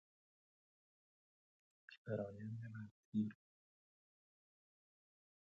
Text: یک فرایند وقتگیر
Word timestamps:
یک 1.85 1.91
فرایند 2.05 2.59
وقتگیر 2.75 3.35